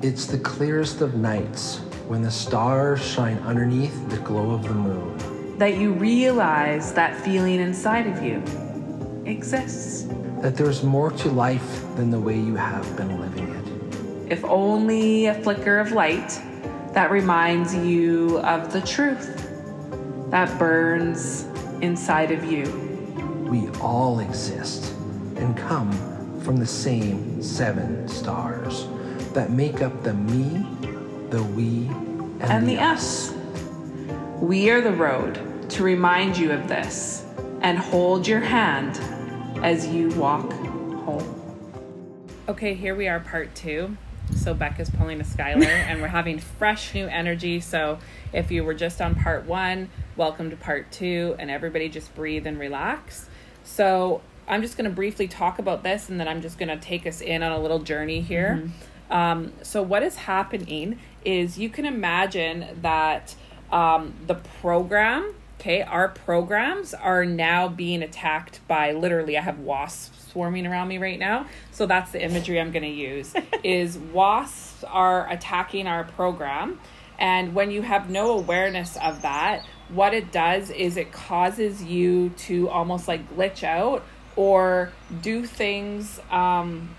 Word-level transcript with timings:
It's 0.00 0.26
the 0.26 0.38
clearest 0.38 1.00
of 1.00 1.16
nights 1.16 1.78
when 2.06 2.22
the 2.22 2.30
stars 2.30 3.04
shine 3.04 3.36
underneath 3.38 4.08
the 4.08 4.18
glow 4.18 4.52
of 4.52 4.62
the 4.62 4.72
moon. 4.72 5.58
That 5.58 5.76
you 5.76 5.92
realize 5.92 6.92
that 6.92 7.16
feeling 7.16 7.58
inside 7.58 8.06
of 8.06 8.22
you 8.22 8.40
exists. 9.26 10.06
That 10.40 10.54
there's 10.54 10.84
more 10.84 11.10
to 11.10 11.28
life 11.30 11.82
than 11.96 12.12
the 12.12 12.20
way 12.20 12.36
you 12.38 12.54
have 12.54 12.96
been 12.96 13.20
living 13.20 13.48
it. 13.48 14.32
If 14.32 14.44
only 14.44 15.26
a 15.26 15.34
flicker 15.34 15.80
of 15.80 15.90
light 15.90 16.28
that 16.92 17.10
reminds 17.10 17.74
you 17.74 18.38
of 18.42 18.72
the 18.72 18.82
truth 18.82 19.50
that 20.30 20.56
burns 20.60 21.42
inside 21.82 22.30
of 22.30 22.44
you. 22.44 22.70
We 23.50 23.68
all 23.80 24.20
exist 24.20 24.92
and 25.34 25.56
come 25.56 25.90
from 26.42 26.56
the 26.56 26.66
same 26.66 27.42
seven 27.42 28.06
stars 28.06 28.86
that 29.34 29.50
make 29.50 29.82
up 29.82 30.02
the 30.02 30.14
me, 30.14 30.66
the 31.30 31.42
we, 31.42 31.86
and, 32.40 32.42
and 32.42 32.68
the 32.68 32.78
us. 32.78 33.34
We 34.40 34.70
are 34.70 34.80
the 34.80 34.92
road 34.92 35.70
to 35.70 35.82
remind 35.82 36.36
you 36.36 36.52
of 36.52 36.68
this 36.68 37.24
and 37.60 37.78
hold 37.78 38.26
your 38.26 38.40
hand 38.40 38.98
as 39.64 39.86
you 39.86 40.08
walk 40.10 40.52
home. 40.52 41.34
Okay, 42.48 42.74
here 42.74 42.94
we 42.94 43.08
are, 43.08 43.20
part 43.20 43.54
two. 43.54 43.96
So 44.36 44.54
Becca's 44.54 44.90
pulling 44.90 45.20
a 45.20 45.24
Skylar, 45.24 45.66
and 45.66 46.00
we're 46.00 46.08
having 46.08 46.38
fresh 46.38 46.94
new 46.94 47.06
energy. 47.06 47.60
So 47.60 47.98
if 48.32 48.50
you 48.50 48.64
were 48.64 48.74
just 48.74 49.00
on 49.00 49.14
part 49.14 49.46
one, 49.46 49.90
welcome 50.16 50.50
to 50.50 50.56
part 50.56 50.90
two, 50.92 51.34
and 51.38 51.50
everybody 51.50 51.88
just 51.88 52.14
breathe 52.14 52.46
and 52.46 52.58
relax. 52.58 53.28
So 53.64 54.22
I'm 54.46 54.62
just 54.62 54.76
going 54.76 54.88
to 54.88 54.94
briefly 54.94 55.28
talk 55.28 55.58
about 55.58 55.82
this, 55.82 56.08
and 56.08 56.18
then 56.18 56.28
I'm 56.28 56.40
just 56.40 56.58
going 56.58 56.68
to 56.68 56.78
take 56.78 57.06
us 57.06 57.20
in 57.20 57.42
on 57.42 57.52
a 57.52 57.58
little 57.58 57.80
journey 57.80 58.20
here. 58.20 58.60
Mm-hmm. 58.62 58.87
Um, 59.10 59.52
so 59.62 59.82
what 59.82 60.02
is 60.02 60.16
happening 60.16 60.98
is 61.24 61.58
you 61.58 61.68
can 61.68 61.84
imagine 61.84 62.66
that 62.82 63.34
um, 63.72 64.14
the 64.26 64.34
program 64.60 65.34
okay 65.60 65.82
our 65.82 66.08
programs 66.08 66.94
are 66.94 67.24
now 67.24 67.66
being 67.68 68.00
attacked 68.00 68.60
by 68.68 68.92
literally 68.92 69.36
i 69.36 69.40
have 69.40 69.58
wasps 69.58 70.18
swarming 70.28 70.66
around 70.66 70.88
me 70.88 70.98
right 70.98 71.18
now. 71.18 71.46
So 71.72 71.86
that's 71.86 72.12
the 72.12 72.22
imagery 72.22 72.60
i'm 72.60 72.70
going 72.70 72.84
to 72.84 72.88
use 72.88 73.34
is 73.64 73.98
wasps 73.98 74.84
are 74.84 75.28
attacking 75.30 75.86
our 75.86 76.04
program. 76.04 76.80
And 77.18 77.52
when 77.54 77.72
you 77.72 77.82
have 77.82 78.08
no 78.08 78.38
awareness 78.38 78.96
of 78.98 79.22
that 79.22 79.66
what 79.88 80.12
it 80.14 80.30
does 80.30 80.70
is 80.70 80.96
it 80.96 81.10
causes 81.12 81.82
you 81.82 82.28
to 82.30 82.68
almost 82.68 83.08
like 83.08 83.34
glitch 83.34 83.64
out 83.64 84.04
or 84.36 84.92
do 85.22 85.46
things 85.46 86.20
um, 86.30 86.94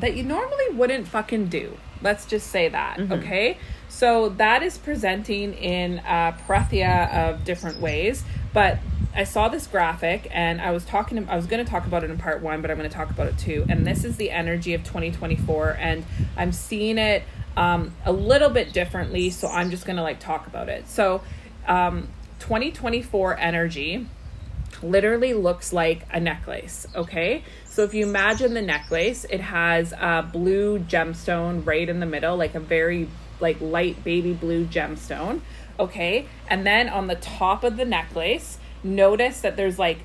that 0.00 0.16
you 0.16 0.22
normally 0.22 0.68
wouldn't 0.72 1.06
fucking 1.06 1.46
do 1.46 1.76
let's 2.02 2.26
just 2.26 2.48
say 2.48 2.68
that 2.68 2.98
mm-hmm. 2.98 3.12
okay 3.12 3.56
so 3.90 4.30
that 4.30 4.62
is 4.62 4.78
presenting 4.78 5.52
in 5.52 5.98
a 6.06 6.34
plethora 6.46 7.10
of 7.12 7.44
different 7.44 7.80
ways. 7.80 8.24
But 8.54 8.78
I 9.14 9.24
saw 9.24 9.48
this 9.48 9.66
graphic 9.66 10.28
and 10.30 10.60
I 10.60 10.70
was 10.70 10.84
talking 10.84 11.28
I 11.28 11.36
was 11.36 11.46
going 11.46 11.62
to 11.62 11.70
talk 11.70 11.86
about 11.86 12.04
it 12.04 12.10
in 12.10 12.16
part 12.16 12.40
1, 12.40 12.62
but 12.62 12.70
I'm 12.70 12.78
going 12.78 12.88
to 12.88 12.94
talk 12.94 13.10
about 13.10 13.26
it 13.26 13.36
too. 13.36 13.66
And 13.68 13.84
this 13.84 14.04
is 14.04 14.16
the 14.16 14.30
energy 14.30 14.74
of 14.74 14.84
2024 14.84 15.76
and 15.78 16.06
I'm 16.36 16.52
seeing 16.52 16.98
it 16.98 17.24
um, 17.56 17.92
a 18.04 18.12
little 18.12 18.48
bit 18.48 18.72
differently, 18.72 19.28
so 19.28 19.48
I'm 19.48 19.70
just 19.70 19.84
going 19.84 19.96
to 19.96 20.02
like 20.02 20.20
talk 20.20 20.46
about 20.46 20.68
it. 20.68 20.88
So, 20.88 21.20
um, 21.66 22.08
2024 22.38 23.38
energy 23.38 24.06
literally 24.82 25.34
looks 25.34 25.72
like 25.72 26.06
a 26.10 26.20
necklace, 26.20 26.86
okay? 26.94 27.44
So 27.64 27.84
if 27.84 27.94
you 27.94 28.06
imagine 28.06 28.54
the 28.54 28.62
necklace, 28.62 29.24
it 29.30 29.40
has 29.40 29.92
a 29.92 30.28
blue 30.30 30.78
gemstone 30.78 31.64
right 31.64 31.88
in 31.88 32.00
the 32.00 32.06
middle, 32.06 32.36
like 32.36 32.54
a 32.54 32.60
very 32.60 33.08
like 33.40 33.60
light 33.60 34.02
baby 34.04 34.32
blue 34.32 34.66
gemstone. 34.66 35.40
Okay. 35.78 36.26
And 36.48 36.66
then 36.66 36.88
on 36.88 37.06
the 37.06 37.14
top 37.14 37.64
of 37.64 37.76
the 37.76 37.84
necklace, 37.84 38.58
notice 38.82 39.40
that 39.40 39.56
there's 39.56 39.78
like 39.78 40.00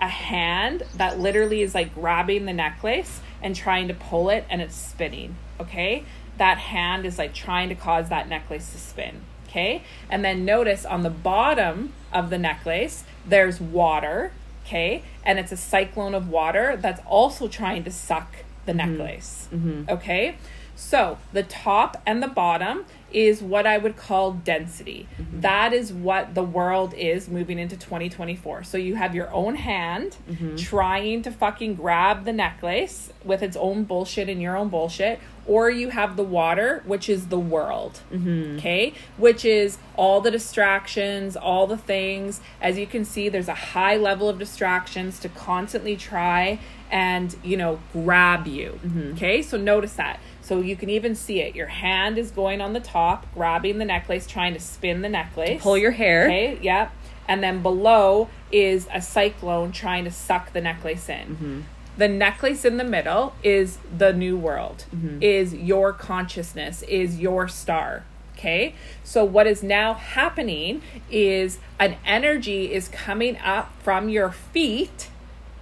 a 0.00 0.08
hand 0.08 0.82
that 0.96 1.20
literally 1.20 1.62
is 1.62 1.74
like 1.74 1.94
grabbing 1.94 2.46
the 2.46 2.52
necklace 2.52 3.20
and 3.42 3.54
trying 3.54 3.86
to 3.88 3.94
pull 3.94 4.30
it 4.30 4.44
and 4.50 4.60
it's 4.60 4.74
spinning. 4.74 5.36
Okay. 5.60 6.04
That 6.38 6.58
hand 6.58 7.06
is 7.06 7.18
like 7.18 7.34
trying 7.34 7.68
to 7.68 7.74
cause 7.74 8.08
that 8.08 8.28
necklace 8.28 8.72
to 8.72 8.78
spin. 8.78 9.20
Okay. 9.48 9.84
And 10.08 10.24
then 10.24 10.44
notice 10.44 10.84
on 10.84 11.02
the 11.02 11.10
bottom 11.10 11.92
of 12.12 12.30
the 12.30 12.38
necklace, 12.38 13.04
there's 13.26 13.60
water. 13.60 14.32
Okay. 14.66 15.02
And 15.24 15.38
it's 15.38 15.52
a 15.52 15.56
cyclone 15.56 16.14
of 16.14 16.28
water 16.28 16.76
that's 16.76 17.00
also 17.06 17.48
trying 17.48 17.84
to 17.84 17.90
suck 17.90 18.36
the 18.66 18.72
mm-hmm. 18.72 18.96
necklace. 18.98 19.48
Mm-hmm. 19.52 19.90
Okay. 19.90 20.36
So 20.80 21.18
the 21.34 21.42
top 21.42 22.00
and 22.06 22.22
the 22.22 22.28
bottom 22.28 22.86
is 23.12 23.42
what 23.42 23.66
I 23.66 23.76
would 23.76 23.96
call 23.96 24.32
density. 24.32 25.06
Mm-hmm. 25.18 25.40
That 25.40 25.72
is 25.74 25.92
what 25.92 26.34
the 26.34 26.42
world 26.42 26.94
is 26.94 27.28
moving 27.28 27.58
into 27.58 27.76
2024. 27.76 28.64
So 28.64 28.78
you 28.78 28.94
have 28.94 29.14
your 29.14 29.30
own 29.30 29.56
hand 29.56 30.16
mm-hmm. 30.28 30.56
trying 30.56 31.22
to 31.22 31.30
fucking 31.30 31.74
grab 31.74 32.24
the 32.24 32.32
necklace 32.32 33.12
with 33.24 33.42
its 33.42 33.56
own 33.56 33.84
bullshit 33.84 34.28
and 34.28 34.40
your 34.40 34.56
own 34.56 34.68
bullshit, 34.68 35.20
or 35.46 35.70
you 35.70 35.90
have 35.90 36.16
the 36.16 36.24
water, 36.24 36.82
which 36.86 37.10
is 37.10 37.26
the 37.26 37.38
world. 37.38 38.00
Mm-hmm. 38.10 38.56
Okay? 38.56 38.94
Which 39.18 39.44
is 39.44 39.76
all 39.96 40.20
the 40.20 40.30
distractions, 40.30 41.36
all 41.36 41.66
the 41.66 41.78
things. 41.78 42.40
As 42.60 42.78
you 42.78 42.86
can 42.86 43.04
see, 43.04 43.28
there's 43.28 43.48
a 43.48 43.54
high 43.54 43.96
level 43.96 44.28
of 44.28 44.38
distractions 44.38 45.18
to 45.20 45.28
constantly 45.28 45.96
try 45.96 46.58
and, 46.90 47.36
you 47.44 47.56
know, 47.56 47.80
grab 47.92 48.46
you. 48.46 48.80
Mm-hmm. 48.82 49.12
Okay? 49.12 49.42
So 49.42 49.58
notice 49.58 49.94
that. 49.94 50.20
So 50.50 50.60
you 50.60 50.74
can 50.74 50.90
even 50.90 51.14
see 51.14 51.40
it. 51.40 51.54
Your 51.54 51.68
hand 51.68 52.18
is 52.18 52.32
going 52.32 52.60
on 52.60 52.72
the 52.72 52.80
top, 52.80 53.24
grabbing 53.34 53.78
the 53.78 53.84
necklace, 53.84 54.26
trying 54.26 54.52
to 54.54 54.58
spin 54.58 55.00
the 55.00 55.08
necklace. 55.08 55.62
Pull 55.62 55.78
your 55.78 55.92
hair. 55.92 56.24
Okay, 56.24 56.58
yep. 56.60 56.90
And 57.28 57.40
then 57.40 57.62
below 57.62 58.28
is 58.50 58.88
a 58.92 59.00
cyclone 59.00 59.70
trying 59.70 60.02
to 60.06 60.10
suck 60.10 60.52
the 60.52 60.60
necklace 60.60 61.08
in. 61.08 61.28
Mm-hmm. 61.28 61.60
The 61.98 62.08
necklace 62.08 62.64
in 62.64 62.78
the 62.78 62.84
middle 62.84 63.36
is 63.44 63.78
the 63.96 64.12
new 64.12 64.36
world, 64.36 64.86
mm-hmm. 64.92 65.22
is 65.22 65.54
your 65.54 65.92
consciousness, 65.92 66.82
is 66.82 67.20
your 67.20 67.46
star. 67.46 68.04
Okay. 68.36 68.74
So, 69.04 69.24
what 69.24 69.46
is 69.46 69.62
now 69.62 69.94
happening 69.94 70.82
is 71.12 71.60
an 71.78 71.94
energy 72.04 72.72
is 72.72 72.88
coming 72.88 73.36
up 73.36 73.70
from 73.84 74.08
your 74.08 74.32
feet, 74.32 75.10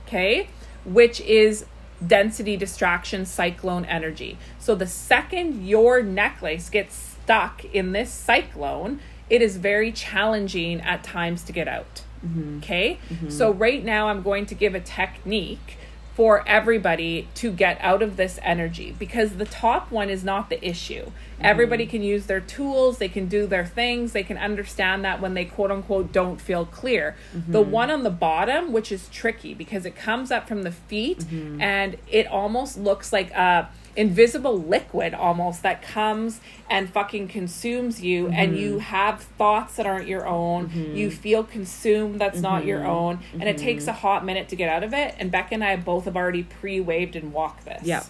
okay, 0.06 0.48
which 0.86 1.20
is 1.20 1.66
density 2.06 2.56
distraction 2.56 3.26
cyclone 3.26 3.84
energy. 3.84 4.38
So 4.58 4.74
the 4.74 4.86
second 4.86 5.66
your 5.66 6.02
necklace 6.02 6.70
gets 6.70 6.94
stuck 6.94 7.64
in 7.64 7.92
this 7.92 8.12
cyclone, 8.12 9.00
it 9.28 9.42
is 9.42 9.56
very 9.56 9.92
challenging 9.92 10.80
at 10.80 11.02
times 11.02 11.42
to 11.44 11.52
get 11.52 11.68
out. 11.68 12.02
Mm-hmm. 12.24 12.58
Okay? 12.58 12.98
Mm-hmm. 13.10 13.30
So 13.30 13.52
right 13.52 13.84
now 13.84 14.08
I'm 14.08 14.22
going 14.22 14.46
to 14.46 14.54
give 14.54 14.74
a 14.74 14.80
technique 14.80 15.76
for 16.18 16.42
everybody 16.48 17.28
to 17.32 17.52
get 17.52 17.78
out 17.80 18.02
of 18.02 18.16
this 18.16 18.40
energy 18.42 18.92
because 18.98 19.36
the 19.36 19.44
top 19.44 19.88
one 19.92 20.10
is 20.10 20.24
not 20.24 20.50
the 20.50 20.68
issue. 20.68 21.04
Mm-hmm. 21.04 21.42
Everybody 21.44 21.86
can 21.86 22.02
use 22.02 22.26
their 22.26 22.40
tools, 22.40 22.98
they 22.98 23.08
can 23.08 23.28
do 23.28 23.46
their 23.46 23.64
things, 23.64 24.14
they 24.14 24.24
can 24.24 24.36
understand 24.36 25.04
that 25.04 25.20
when 25.20 25.34
they 25.34 25.44
quote 25.44 25.70
unquote 25.70 26.10
don't 26.10 26.40
feel 26.40 26.66
clear. 26.66 27.14
Mm-hmm. 27.32 27.52
The 27.52 27.62
one 27.62 27.88
on 27.92 28.02
the 28.02 28.10
bottom, 28.10 28.72
which 28.72 28.90
is 28.90 29.08
tricky 29.10 29.54
because 29.54 29.86
it 29.86 29.94
comes 29.94 30.32
up 30.32 30.48
from 30.48 30.64
the 30.64 30.72
feet 30.72 31.20
mm-hmm. 31.20 31.60
and 31.60 31.96
it 32.08 32.26
almost 32.26 32.76
looks 32.76 33.12
like 33.12 33.30
a 33.30 33.68
invisible 33.98 34.56
liquid 34.56 35.12
almost 35.12 35.64
that 35.64 35.82
comes 35.82 36.40
and 36.70 36.88
fucking 36.88 37.26
consumes 37.26 38.00
you 38.00 38.26
mm-hmm. 38.26 38.34
and 38.34 38.56
you 38.56 38.78
have 38.78 39.20
thoughts 39.20 39.74
that 39.74 39.86
aren't 39.86 40.06
your 40.06 40.24
own 40.24 40.68
mm-hmm. 40.68 40.94
you 40.94 41.10
feel 41.10 41.42
consumed 41.42 42.20
that's 42.20 42.36
mm-hmm. 42.36 42.42
not 42.42 42.64
your 42.64 42.78
mm-hmm. 42.78 42.90
own 42.90 43.18
and 43.32 43.42
it 43.42 43.58
takes 43.58 43.82
mm-hmm. 43.82 43.90
a 43.90 43.94
hot 43.94 44.24
minute 44.24 44.48
to 44.48 44.54
get 44.54 44.68
out 44.68 44.84
of 44.84 44.94
it 44.94 45.16
and 45.18 45.32
beck 45.32 45.50
and 45.50 45.64
i 45.64 45.74
both 45.74 46.04
have 46.04 46.16
already 46.16 46.44
pre-waved 46.44 47.16
and 47.16 47.32
walked 47.32 47.64
this 47.64 47.82
yeah 47.82 48.04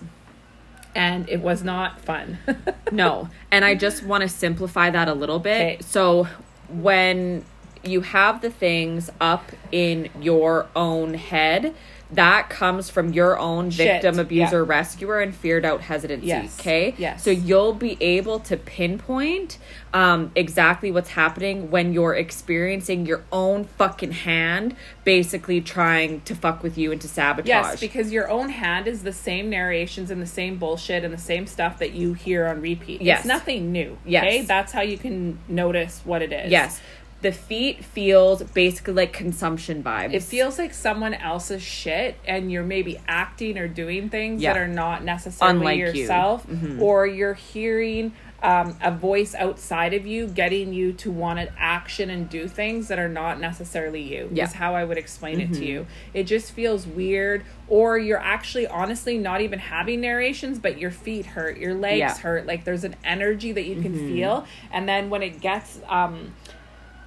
and 0.95 1.27
it 1.27 1.41
was 1.41 1.65
not 1.65 1.99
fun 2.03 2.39
no 2.93 3.31
and 3.51 3.65
i 3.65 3.75
just 3.75 4.03
want 4.03 4.21
to 4.21 4.29
simplify 4.29 4.91
that 4.91 5.09
a 5.09 5.15
little 5.15 5.39
bit 5.39 5.77
okay. 5.77 5.79
so 5.81 6.29
when 6.69 7.43
you 7.83 8.03
have 8.03 8.43
the 8.43 8.51
things 8.51 9.09
up 9.23 9.53
in 9.73 10.11
your 10.21 10.67
own 10.77 11.15
head 11.15 11.75
that 12.11 12.49
comes 12.49 12.89
from 12.89 13.13
your 13.13 13.39
own 13.39 13.71
Shit. 13.71 13.87
victim, 14.03 14.19
abuser, 14.19 14.63
yeah. 14.63 14.69
rescuer, 14.69 15.21
and 15.21 15.35
feared 15.35 15.65
out 15.65 15.83
hesitancy. 15.83 16.29
Yes. 16.29 16.59
Okay. 16.59 16.95
Yes. 16.97 17.23
So 17.23 17.31
you'll 17.31 17.75
be 17.75 17.99
able 18.01 18.41
to 18.41 18.57
pinpoint 18.57 19.59
um, 19.93 20.33
exactly 20.35 20.91
what's 20.91 21.11
happening 21.11 21.71
when 21.71 21.93
you're 21.93 22.15
experiencing 22.15 23.05
your 23.05 23.25
own 23.31 23.65
fucking 23.65 24.13
hand 24.13 24.75
basically 25.05 25.61
trying 25.61 26.23
to 26.23 26.35
fuck 26.35 26.63
with 26.63 26.79
you 26.79 26.93
and 26.93 27.01
to 27.03 27.09
sabotage. 27.09 27.49
Yes, 27.49 27.81
because 27.81 28.11
your 28.11 28.31
own 28.31 28.49
hand 28.49 28.87
is 28.87 29.03
the 29.03 29.13
same 29.13 29.51
narrations 29.51 30.11
and 30.11 30.21
the 30.21 30.27
same 30.27 30.57
bullshit 30.57 31.05
and 31.05 31.13
the 31.13 31.19
same 31.19 31.47
stuff 31.47 31.79
that 31.79 31.93
you 31.93 32.15
hear 32.15 32.47
on 32.47 32.63
repeat. 32.63 33.03
Yes. 33.03 33.21
It's 33.21 33.29
nothing 33.29 33.71
new. 33.71 33.99
Yes. 34.07 34.25
Okay. 34.25 34.43
That's 34.43 34.73
how 34.73 34.81
you 34.81 34.97
can 34.97 35.39
notice 35.47 36.01
what 36.05 36.23
it 36.23 36.33
is. 36.33 36.51
Yes 36.51 36.81
the 37.21 37.33
feet 37.33 37.85
feels 37.85 38.43
basically 38.45 38.95
like 38.95 39.13
consumption 39.13 39.83
vibes. 39.83 40.15
It 40.15 40.23
feels 40.23 40.57
like 40.59 40.73
someone 40.73 41.15
else's 41.15 41.63
shit, 41.63 42.17
and 42.25 42.51
you're 42.53 42.63
maybe 42.63 43.01
acting 43.09 43.59
or 43.59 43.67
doing 43.67 44.09
things 44.09 44.41
Yeah. 44.41 44.53
that 44.53 44.61
are 44.63 44.69
not 44.69 45.03
necessarily 45.05 45.59
Unlike 45.59 45.79
you. 45.79 45.85
Mm-hmm. 45.87 45.97
yourself, 45.97 46.47
or 46.81 47.07
you're 47.07 47.35
hearing 47.35 48.13
um, 48.41 48.77
a 48.81 48.93
voice 48.93 49.35
outside 49.35 49.95
of 49.95 50.07
you 50.07 50.29
getting 50.29 50.73
you 50.73 50.93
to 50.93 51.11
want 51.11 51.41
to 51.41 51.53
action 51.59 52.09
and 52.09 52.31
do 52.31 52.47
things 52.47 52.87
that 52.87 52.97
are 53.01 53.09
not 53.09 53.41
necessarily 53.41 54.01
you. 54.01 54.31
Yeah. 54.33 54.45
Is 54.45 54.53
how 54.53 54.77
I 54.77 54.85
would 54.85 54.97
explain 54.97 55.41
it 55.41 55.53
to 55.55 55.65
you. 55.67 55.89
It 56.15 56.23
just 56.23 56.53
feels 56.53 56.87
weird, 56.87 57.43
or 57.67 57.99
you're 57.99 58.17
actually 58.21 58.69
honestly 58.69 59.19
not 59.19 59.41
even 59.41 59.59
having 59.59 60.01
narrations, 60.01 60.61
but 60.61 60.79
your 60.79 60.93
feet 60.93 61.27
hurt, 61.27 61.59
your 61.59 61.75
legs 61.75 61.99
Yeah. 61.99 62.17
hurt. 62.17 62.47
Like 62.47 62.63
there's 62.63 62.85
an 62.85 62.95
energy 63.03 63.51
that 63.51 63.65
you 63.65 63.83
can 63.83 63.93
feel, 64.15 64.47
and 64.71 64.89
then 64.89 65.11
when 65.11 65.25
it 65.25 65.41
gets 65.41 65.81
um, 65.89 66.33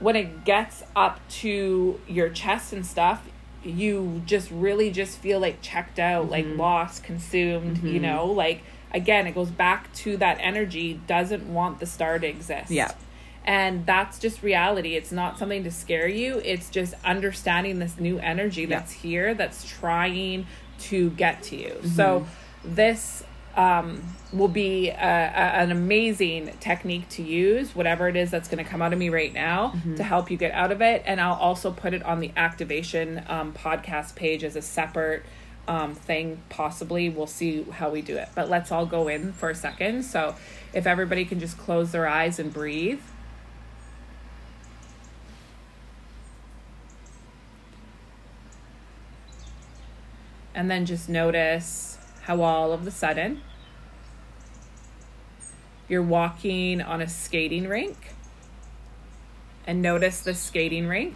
when 0.01 0.15
it 0.15 0.43
gets 0.43 0.83
up 0.95 1.19
to 1.29 1.99
your 2.07 2.29
chest 2.29 2.73
and 2.73 2.85
stuff 2.85 3.25
you 3.63 4.21
just 4.25 4.49
really 4.49 4.89
just 4.89 5.19
feel 5.19 5.39
like 5.39 5.61
checked 5.61 5.99
out 5.99 6.29
like 6.29 6.45
mm-hmm. 6.45 6.59
lost 6.59 7.03
consumed 7.03 7.77
you 7.83 7.93
mm-hmm. 7.93 8.03
know? 8.03 8.25
Like 8.25 8.63
again 8.91 9.27
it 9.27 9.35
goes 9.35 9.51
back 9.51 9.93
to 9.93 10.17
that 10.17 10.37
energy 10.39 10.99
doesn't 11.07 11.51
want 11.51 11.79
the 11.79 11.85
star 11.85 12.19
to 12.19 12.27
exist. 12.27 12.71
Yeah. 12.71 12.91
and 13.45 13.85
that's 13.85 14.19
just 14.19 14.43
reality. 14.43 14.95
It's 14.95 15.11
not 15.11 15.37
something 15.37 15.63
to 15.63 15.71
scare 15.71 16.07
you. 16.07 16.41
It's 16.43 16.69
just 16.69 16.95
understanding 17.05 17.79
this 17.79 17.99
new 17.99 18.19
energy 18.19 18.65
that's 18.65 18.91
here 18.91 19.33
that's 19.33 19.63
trying 19.63 20.47
to 20.79 21.11
get 21.11 21.43
to 21.43 21.55
you. 21.55 21.81
So 21.95 22.21
mm-hmm. 22.21 22.75
this 22.75 23.23
um, 23.55 24.01
will 24.31 24.47
be 24.47 24.89
a, 24.89 24.93
a, 24.93 24.97
an 24.97 25.71
amazing 25.71 26.53
technique 26.59 27.07
to 27.09 27.21
use, 27.21 27.75
whatever 27.75 28.07
it 28.07 28.15
is 28.15 28.31
that's 28.31 28.47
going 28.47 28.63
to 28.63 28.69
come 28.69 28.81
out 28.81 28.93
of 28.93 28.99
me 28.99 29.09
right 29.09 29.33
now 29.33 29.73
to 29.97 30.03
help 30.03 30.31
you 30.31 30.37
get 30.37 30.51
out 30.51 30.71
of 30.71 30.81
it. 30.81 31.03
And 31.05 31.19
I'll 31.19 31.33
also 31.33 31.71
put 31.71 31.93
it 31.93 32.03
on 32.03 32.19
the 32.19 32.31
activation 32.37 33.23
um, 33.27 33.53
podcast 33.53 34.15
page 34.15 34.43
as 34.43 34.55
a 34.55 34.61
separate 34.61 35.23
um, 35.67 35.95
thing, 35.95 36.41
possibly. 36.49 37.09
We'll 37.09 37.27
see 37.27 37.63
how 37.63 37.89
we 37.89 38.01
do 38.01 38.17
it. 38.17 38.29
But 38.35 38.49
let's 38.49 38.71
all 38.71 38.85
go 38.85 39.07
in 39.07 39.33
for 39.33 39.49
a 39.49 39.55
second. 39.55 40.03
So 40.03 40.35
if 40.73 40.87
everybody 40.87 41.25
can 41.25 41.39
just 41.39 41.57
close 41.57 41.91
their 41.91 42.07
eyes 42.07 42.39
and 42.39 42.53
breathe. 42.53 43.01
And 50.53 50.69
then 50.69 50.85
just 50.85 51.07
notice 51.07 51.90
how 52.21 52.41
all 52.41 52.71
of 52.71 52.85
the 52.85 52.91
sudden 52.91 53.41
you're 55.87 56.01
walking 56.01 56.81
on 56.81 57.01
a 57.01 57.07
skating 57.07 57.67
rink. 57.67 58.15
And 59.67 59.81
notice 59.81 60.21
the 60.21 60.33
skating 60.33 60.87
rink. 60.87 61.15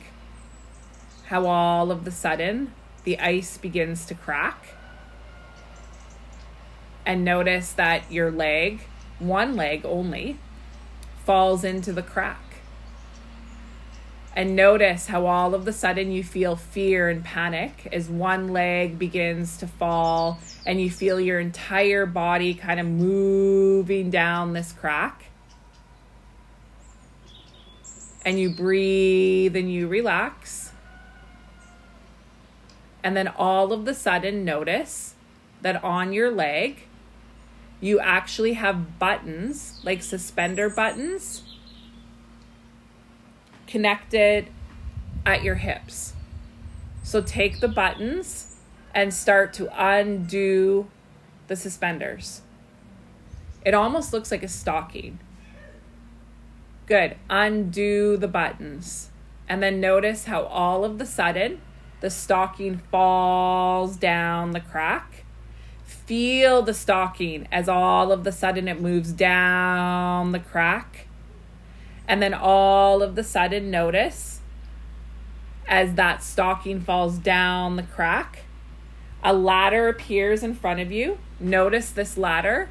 How 1.27 1.45
all 1.45 1.91
of 1.91 2.05
the 2.05 2.11
sudden 2.11 2.73
the 3.03 3.19
ice 3.19 3.57
begins 3.57 4.05
to 4.07 4.15
crack. 4.15 4.75
And 7.05 7.23
notice 7.23 7.71
that 7.73 8.11
your 8.11 8.31
leg, 8.31 8.81
one 9.19 9.55
leg 9.55 9.85
only, 9.85 10.39
falls 11.23 11.63
into 11.63 11.93
the 11.93 12.03
crack. 12.03 12.44
And 14.35 14.53
notice 14.53 15.07
how 15.07 15.27
all 15.27 15.55
of 15.55 15.63
the 15.63 15.71
sudden 15.71 16.11
you 16.11 16.21
feel 16.21 16.57
fear 16.57 17.09
and 17.09 17.23
panic 17.23 17.87
as 17.93 18.09
one 18.09 18.49
leg 18.49 18.99
begins 18.99 19.57
to 19.57 19.67
fall 19.67 20.39
and 20.65 20.81
you 20.81 20.89
feel 20.89 21.21
your 21.21 21.39
entire 21.39 22.05
body 22.05 22.53
kind 22.53 22.79
of 22.79 22.85
moving 22.85 24.09
down 24.09 24.51
this 24.51 24.73
crack. 24.73 25.25
And 28.25 28.37
you 28.37 28.49
breathe 28.49 29.55
and 29.55 29.71
you 29.71 29.87
relax. 29.87 30.71
And 33.03 33.15
then 33.15 33.27
all 33.27 33.71
of 33.71 33.85
the 33.85 33.93
sudden, 33.93 34.43
notice 34.43 35.13
that 35.61 35.81
on 35.83 36.11
your 36.11 36.31
leg, 36.31 36.87
you 37.79 37.99
actually 37.99 38.53
have 38.53 38.97
buttons, 38.97 39.79
like 39.83 40.01
suspender 40.01 40.69
buttons, 40.69 41.54
connected 43.75 44.47
at 45.25 45.43
your 45.43 45.55
hips. 45.55 46.13
So 47.03 47.21
take 47.21 47.59
the 47.59 47.67
buttons 47.67 48.55
and 48.93 49.13
start 49.13 49.51
to 49.55 49.67
undo 49.77 50.87
the 51.47 51.57
suspenders. 51.57 52.41
It 53.65 53.73
almost 53.73 54.13
looks 54.13 54.31
like 54.31 54.43
a 54.43 54.47
stocking. 54.47 55.19
Good. 56.85 57.17
Undo 57.29 58.15
the 58.15 58.29
buttons. 58.29 59.09
And 59.49 59.61
then 59.61 59.81
notice 59.81 60.23
how 60.23 60.43
all 60.43 60.85
of 60.85 60.97
the 60.97 61.05
sudden 61.05 61.59
the 61.99 62.09
stocking 62.09 62.77
falls 62.77 63.97
down 63.97 64.51
the 64.51 64.61
crack. 64.61 65.25
Feel 65.83 66.61
the 66.61 66.73
stocking 66.73 67.45
as 67.51 67.67
all 67.67 68.13
of 68.13 68.23
the 68.23 68.31
sudden 68.31 68.69
it 68.69 68.79
moves 68.79 69.11
down 69.11 70.31
the 70.31 70.39
crack. 70.39 71.07
And 72.07 72.21
then 72.21 72.33
all 72.33 73.01
of 73.01 73.15
the 73.15 73.23
sudden 73.23 73.71
notice 73.71 74.39
as 75.67 75.95
that 75.95 76.23
stocking 76.23 76.79
falls 76.79 77.17
down 77.17 77.75
the 77.75 77.83
crack, 77.83 78.43
a 79.23 79.33
ladder 79.33 79.87
appears 79.87 80.43
in 80.43 80.53
front 80.53 80.79
of 80.79 80.91
you. 80.91 81.17
Notice 81.39 81.89
this 81.89 82.17
ladder. 82.17 82.69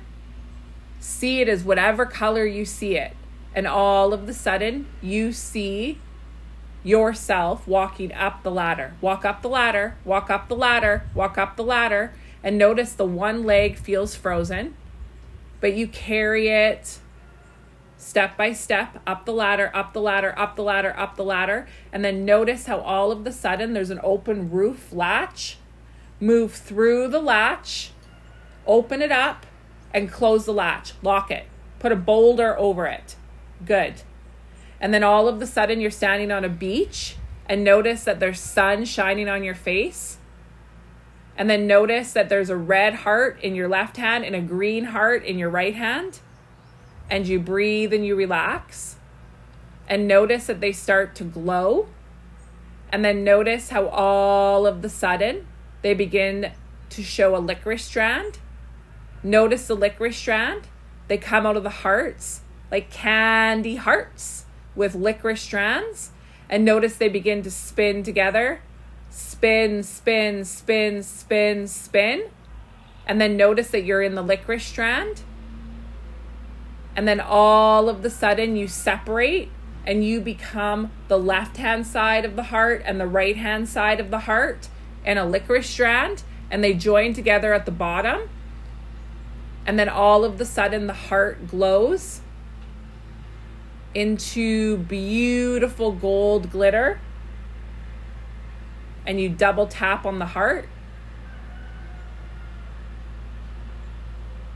See 1.01 1.41
it 1.41 1.49
as 1.49 1.65
whatever 1.65 2.07
color 2.07 2.47
you 2.47 2.65
see 2.65 2.97
it. 2.97 3.17
And 3.55 3.67
all 3.67 4.13
of 4.13 4.27
the 4.27 4.35
sudden, 4.35 4.87
you 5.03 5.33
see 5.33 5.99
yourself 6.85 7.67
walking 7.67 8.13
up 8.13 8.43
the 8.43 8.51
ladder. 8.51 8.95
Walk 9.01 9.25
up 9.25 9.43
the 9.43 9.49
ladder, 9.49 9.97
walk 10.05 10.31
up 10.31 10.49
the 10.49 10.57
ladder, 10.57 11.09
walk 11.15 11.39
up 11.39 11.57
the 11.57 11.65
ladder, 11.65 12.13
and 12.43 12.59
notice 12.59 12.93
the 12.93 13.07
one 13.07 13.43
leg 13.45 13.77
feels 13.77 14.15
frozen, 14.15 14.75
but 15.61 15.75
you 15.75 15.89
carry 15.89 16.49
it 16.49 16.99
step 18.05 18.37
by 18.37 18.53
step 18.53 19.01
up 19.07 19.25
the 19.25 19.33
ladder, 19.33 19.71
up 19.73 19.95
the 19.95 20.01
ladder, 20.01 20.39
up 20.39 20.57
the 20.57 20.63
ladder, 20.63 20.95
up 20.97 21.17
the 21.17 21.25
ladder, 21.25 21.67
and 21.91 22.05
then 22.05 22.25
notice 22.25 22.67
how 22.67 22.79
all 22.81 23.11
of 23.11 23.25
the 23.25 23.33
sudden 23.33 23.73
there's 23.73 23.91
an 23.91 24.01
open 24.03 24.51
roof 24.51 24.93
latch. 24.93 25.57
Move 26.21 26.53
through 26.53 27.09
the 27.09 27.21
latch, 27.21 27.93
open 28.67 29.01
it 29.01 29.11
up, 29.11 29.47
and 29.93 30.11
close 30.13 30.45
the 30.45 30.53
latch. 30.53 30.93
Lock 31.03 31.31
it. 31.31 31.47
Put 31.79 31.93
a 31.93 31.97
boulder 31.97 32.59
over 32.59 32.87
it. 32.87 33.17
Good. 33.65 33.95
And 34.81 34.93
then 34.93 35.03
all 35.03 35.27
of 35.27 35.41
the 35.41 35.47
sudden 35.47 35.81
you're 35.81 35.91
standing 35.91 36.31
on 36.31 36.45
a 36.45 36.49
beach 36.49 37.17
and 37.47 37.65
notice 37.65 38.05
that 38.05 38.21
there's 38.21 38.41
sun 38.41 38.85
shining 38.85 39.29
on 39.29 39.43
your 39.43 39.55
face. 39.55 40.19
And 41.37 41.49
then 41.49 41.67
notice 41.67 42.13
that 42.13 42.29
there's 42.29 42.51
a 42.51 42.57
red 42.57 42.95
heart 42.97 43.41
in 43.43 43.55
your 43.55 43.69
left 43.69 43.97
hand 43.97 44.25
and 44.25 44.37
a 44.37 44.41
green 44.41 44.85
heart 44.85 45.25
in 45.25 45.39
your 45.39 45.51
right 45.51 45.75
hand. 45.75 46.21
And 47.11 47.27
you 47.27 47.39
breathe 47.39 47.93
and 47.93 48.05
you 48.05 48.17
relax. 48.17 48.97
And 49.89 50.09
notice 50.09 50.47
that 50.47 50.61
they 50.61 50.73
start 50.73 51.15
to 51.17 51.25
glow. 51.25 51.89
And 52.91 53.05
then 53.05 53.25
notice 53.25 53.71
how 53.71 53.89
all 53.89 54.67
of 54.67 54.83
the 54.83 54.89
sudden 54.89 55.47
they 55.83 55.95
begin 55.95 56.53
to 56.91 57.03
show 57.03 57.37
a 57.37 57.39
licorice 57.39 57.85
strand. 57.85 58.39
Notice 59.23 59.67
the 59.67 59.75
licorice 59.75 60.17
strand. 60.17 60.69
They 61.09 61.19
come 61.19 61.45
out 61.45 61.57
of 61.57 61.63
the 61.63 61.71
hearts 61.71 62.41
like 62.71 62.91
candy 62.91 63.77
hearts 63.77 64.47
with 64.75 64.97
licorice 64.97 65.43
strands. 65.43 66.11
And 66.49 66.65
notice 66.65 66.97
they 66.97 67.09
begin 67.09 67.43
to 67.43 67.51
spin 67.51 68.03
together. 68.03 68.63
Spin, 69.11 69.85
spin, 69.85 70.45
spin, 70.45 71.03
spin, 71.03 71.69
spin. 71.69 72.25
And 73.07 73.21
then 73.21 73.37
notice 73.37 73.69
that 73.69 73.85
you're 73.85 74.03
in 74.03 74.17
the 74.17 74.23
licorice 74.23 74.67
strand. 74.67 75.23
And 76.97 77.09
then 77.09 77.21
all 77.21 77.89
of 77.89 78.03
the 78.03 78.11
sudden 78.11 78.57
you 78.57 78.69
separate 78.69 79.51
and 79.87 80.05
you 80.05 80.21
become 80.21 80.91
the 81.09 81.19
left 81.19 81.57
hand 81.57 81.87
side 81.87 82.25
of 82.25 82.37
the 82.37 82.45
heart 82.45 82.83
and 82.85 83.01
the 83.01 83.07
right 83.07 83.37
hand 83.37 83.69
side 83.69 84.01
of 84.01 84.11
the 84.11 84.21
heart 84.21 84.69
and 85.05 85.19
a 85.19 85.25
licorice 85.25 85.69
strand. 85.69 86.23
And 86.51 86.63
they 86.63 86.73
join 86.75 87.15
together 87.15 87.53
at 87.53 87.67
the 87.67 87.73
bottom. 87.73 88.29
And 89.67 89.79
then 89.79 89.89
all 89.89 90.25
of 90.25 90.39
the 90.39 90.45
sudden 90.45 90.87
the 90.87 90.93
heart 90.93 91.49
glows 91.49 92.21
into 93.95 94.77
beautiful 94.77 95.93
gold 95.93 96.51
glitter. 96.51 97.01
And 99.07 99.21
you 99.21 99.29
double 99.29 99.67
tap 99.67 100.07
on 100.07 100.19
the 100.19 100.27
heart. 100.27 100.69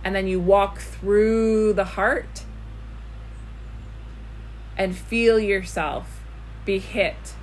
And 0.09 0.17
then 0.17 0.27
you 0.27 0.41
walk 0.41 0.79
through 0.79 1.75
the 1.75 1.85
heart 1.85 2.45
and 4.75 4.97
feel 4.97 5.39
yourself 5.39 6.21
be 6.65 6.79
hit 6.79 7.35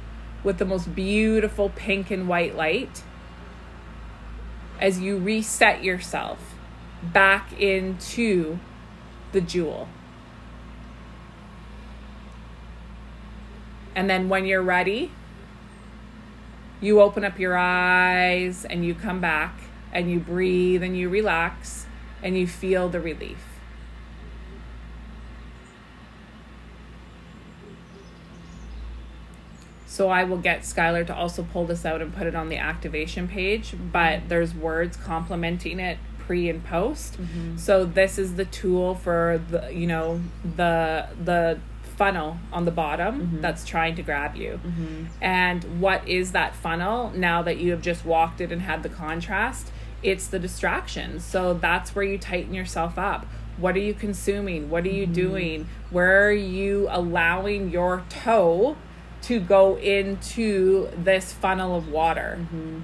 with 0.43 0.57
the 0.57 0.65
most 0.65 0.95
beautiful 0.95 1.69
pink 1.69 2.10
and 2.10 2.27
white 2.27 2.55
light 2.55 3.03
as 4.81 5.00
you 5.00 5.15
reset 5.15 5.84
yourself 5.84 6.55
back 7.03 7.53
into 7.62 8.57
the 9.31 9.41
jewel. 9.41 9.88
And 13.93 14.10
then 14.10 14.27
when 14.27 14.48
you're 14.48 14.63
ready, 14.63 15.12
you 16.81 17.00
open 17.00 17.24
up 17.24 17.38
your 17.38 17.55
eyes 17.55 18.65
and 18.65 18.84
you 18.84 18.95
come 18.95 19.22
back 19.22 19.53
and 19.93 20.10
you 20.10 20.19
breathe 20.19 20.81
and 20.81 20.98
you 20.98 21.10
relax 21.10 21.86
and 22.25 22.36
you 22.36 22.48
feel 22.48 22.89
the 22.89 23.00
relief. 23.00 23.38
So 29.86 30.10
I 30.10 30.25
will 30.25 30.39
get 30.39 30.62
Skylar 30.62 31.05
to 31.08 31.15
also 31.15 31.44
pull 31.44 31.65
this 31.65 31.86
out 31.86 32.01
and 32.01 32.13
put 32.13 32.27
it 32.27 32.36
on 32.36 32.50
the 32.50 32.58
activation 32.58 33.29
page, 33.29 33.75
but 33.94 34.00
mm-hmm. 34.00 34.27
there's 34.27 34.53
words 34.53 34.98
complementing 34.98 35.79
it 35.79 36.00
pre 36.17 36.50
and 36.50 36.65
post. 36.65 37.13
Mm-hmm. 37.13 37.58
So 37.58 37.86
this 37.86 38.17
is 38.17 38.36
the 38.36 38.44
tool 38.44 38.96
for 38.96 39.39
the 39.50 39.72
you 39.72 39.86
know 39.88 40.20
the 40.44 41.08
the 41.24 41.60
funnel 41.84 42.38
on 42.51 42.65
the 42.65 42.72
bottom 42.72 43.22
mm-hmm. 43.22 43.41
that's 43.41 43.63
trying 43.65 43.96
to 43.96 44.01
grab 44.01 44.36
you. 44.36 44.60
And 45.22 45.79
what 45.79 46.05
is 46.08 46.34
that 46.34 46.55
funnel 46.55 47.12
now 47.12 47.44
that 47.44 47.60
you 47.60 47.72
have 47.72 47.82
just 47.82 48.03
walked 48.03 48.41
it 48.41 48.51
and 48.51 48.63
had 48.63 48.84
the 48.84 48.89
contrast? 48.89 49.72
It's 50.05 50.27
the 50.27 50.39
distractions. 50.39 51.24
So 51.25 51.55
that's 51.55 51.95
where 51.95 52.05
you 52.05 52.17
tighten 52.17 52.53
yourself 52.53 52.97
up. 52.97 53.25
What 53.57 53.75
are 53.75 53.79
you 53.79 53.93
consuming? 53.93 54.69
What 54.69 54.85
are 54.85 54.89
you 54.89 55.05
mm-hmm. 55.05 55.13
doing? 55.13 55.67
Where 55.89 56.27
are 56.27 56.31
you 56.31 56.88
allowing 56.91 57.71
your 57.71 58.03
toe 58.09 58.75
to 59.24 59.39
go 59.39 59.77
into 59.77 60.89
this 60.95 61.33
funnel 61.33 61.75
of 61.75 61.89
water? 61.89 62.38
Mm-hmm. 62.39 62.81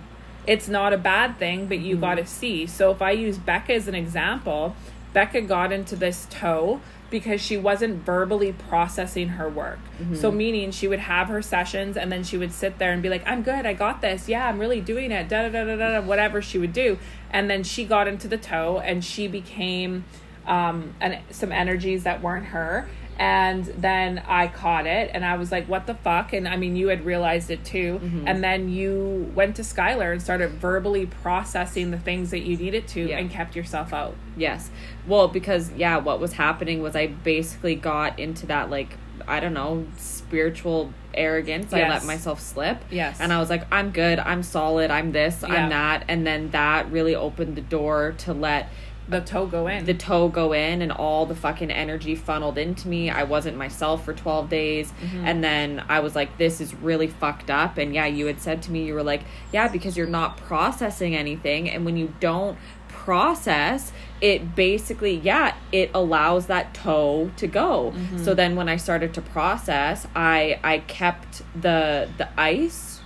It's 0.48 0.68
not 0.68 0.94
a 0.94 0.98
bad 0.98 1.38
thing, 1.38 1.68
but 1.68 1.80
you 1.80 1.96
mm-hmm. 1.96 2.02
got 2.02 2.16
to 2.16 2.26
see. 2.26 2.66
So 2.66 2.90
if 2.92 3.02
I 3.02 3.12
use 3.12 3.38
Becca 3.38 3.74
as 3.74 3.88
an 3.88 3.96
example, 3.96 4.76
Becca 5.14 5.42
got 5.42 5.72
into 5.72 5.96
this 5.96 6.28
toe 6.30 6.82
because 7.10 7.42
she 7.42 7.58
wasn't 7.58 8.04
verbally 8.06 8.54
processing 8.54 9.30
her 9.30 9.50
work. 9.50 9.80
So 10.16 10.32
meaning 10.32 10.72
she 10.72 10.88
would 10.88 11.00
have 11.00 11.28
her 11.28 11.42
sessions 11.42 11.98
and 11.98 12.12
then 12.12 12.24
she 12.24 12.38
would 12.38 12.54
sit 12.54 12.80
there 12.80 12.92
and 12.94 13.04
be 13.04 13.10
like, 13.10 13.28
"I'm 13.28 13.44
good. 13.44 13.66
I 13.66 13.74
got 13.74 14.02
this. 14.02 14.30
Yeah, 14.30 14.48
I'm 14.48 14.58
really 14.58 14.80
doing 14.82 15.12
it." 15.12 15.28
Da 15.28 15.44
da 15.44 15.50
da 15.50 15.64
da 15.66 15.76
da. 15.76 16.00
da," 16.00 16.02
Whatever 16.02 16.42
she 16.42 16.58
would 16.58 16.74
do, 16.74 16.98
and 17.30 17.50
then 17.50 17.64
she 17.64 17.84
got 17.86 18.08
into 18.08 18.28
the 18.28 18.38
toe 18.38 18.80
and 18.80 19.04
she 19.04 19.28
became 19.28 20.06
um 20.48 20.96
and 21.00 21.20
some 21.30 21.52
energies 21.52 22.04
that 22.04 22.22
weren't 22.22 22.48
her 22.48 22.88
and 23.22 23.66
then 23.66 24.24
I 24.28 24.48
caught 24.48 24.88
it 24.88 25.12
and 25.14 25.24
I 25.24 25.38
was 25.38 25.52
like, 25.52 25.68
what 25.68 25.86
the 25.86 25.94
fuck? 25.94 26.34
And 26.34 26.48
I 26.48 26.58
mean, 26.58 26.76
you 26.76 26.88
had 26.88 27.06
realized 27.06 27.52
it 27.52 27.64
too. 27.64 28.00
Mm-hmm. 28.04 28.28
And 28.28 28.44
then 28.44 28.68
you 28.68 29.32
went 29.36 29.58
to 29.58 29.62
Skylar 29.62 30.12
and 30.12 30.20
started 30.20 30.54
verbally 30.54 31.06
processing 31.06 31.92
the 31.92 32.00
things 32.00 32.32
that 32.32 32.40
you 32.40 32.58
needed 32.58 32.88
to 32.88 33.10
Yeah. 33.10 33.20
and 33.20 33.30
kept 33.30 33.56
yourself 33.56 33.94
out. 33.94 34.16
Yes. 34.36 34.72
Well, 35.06 35.28
because 35.28 35.72
yeah, 35.74 35.98
what 35.98 36.20
was 36.20 36.34
happening 36.34 36.82
was 36.82 36.96
I 36.96 37.08
basically 37.08 37.76
got 37.76 38.18
into 38.18 38.48
that 38.48 38.72
like 38.72 38.98
I 39.28 39.40
don't 39.40 39.54
know 39.54 39.86
spiritual 39.98 40.92
arrogance. 41.14 41.72
I 41.74 41.88
let 41.88 42.04
myself 42.04 42.40
slip. 42.40 42.84
Yes. 42.90 43.20
And 43.20 43.32
I 43.32 43.40
was 43.40 43.52
like, 43.52 43.72
I'm 43.72 43.92
good. 43.92 44.18
I'm 44.18 44.42
solid. 44.42 44.90
I'm 44.90 45.12
this. 45.12 45.44
Yeah. 45.44 45.50
I'm 45.54 45.70
that. 45.70 46.06
And 46.08 46.26
then 46.26 46.50
that 46.52 46.92
really 46.92 47.14
opened 47.14 47.56
the 47.56 47.62
door 47.62 48.16
to 48.20 48.34
let 48.34 48.70
The 49.10 49.22
toe 49.22 49.46
go 49.46 49.68
in. 49.68 49.86
the 49.86 49.94
toe 49.94 50.30
go 50.30 50.54
in 50.54 50.82
and 50.82 50.92
all 50.92 51.26
the 51.26 51.36
fucking 51.36 51.72
energy 51.72 52.16
funneled 52.16 52.58
into 52.58 52.88
me. 52.88 53.10
I 53.10 53.24
wasn't 53.24 53.58
myself 53.58 54.06
for 54.06 54.14
12 54.14 54.50
days. 54.50 54.92
Mm-hmm. 54.92 55.26
And 55.26 55.44
then 55.44 55.84
I 55.90 56.00
was 56.00 56.16
like, 56.16 56.38
this 56.38 56.62
is 56.62 56.74
really 56.74 57.08
fucked 57.08 57.50
up. 57.50 57.78
And 57.78 57.94
yeah, 57.94 58.06
you 58.06 58.28
had 58.28 58.40
said 58.40 58.62
to 58.64 58.72
me, 58.72 58.86
you 58.86 58.94
were 58.94 59.04
like, 59.04 59.24
yeah, 59.52 59.68
because 59.68 59.98
you're 59.98 60.08
not 60.08 60.38
processing 60.38 61.16
anything. 61.16 61.70
And 61.70 61.86
when 61.86 61.98
you 61.98 62.14
don't 62.20 62.58
process, 62.88 63.92
it 64.22 64.56
basically, 64.56 65.16
yeah, 65.16 65.56
it 65.72 65.92
allows 65.94 66.46
that 66.48 66.74
toe 66.74 67.32
to 67.38 67.48
go. 67.48 67.92
Mm-hmm. 67.96 68.24
So 68.24 68.34
then 68.34 68.56
when 68.56 68.70
I 68.70 68.78
started 68.78 69.14
to 69.16 69.22
process, 69.22 70.08
I 70.16 70.60
I 70.64 70.80
kept 70.80 71.42
the 71.60 72.08
the 72.18 72.30
ice 72.40 73.02